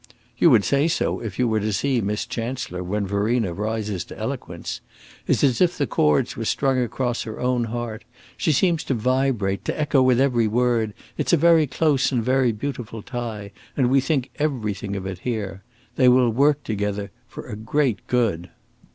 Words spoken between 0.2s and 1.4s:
"You would say so if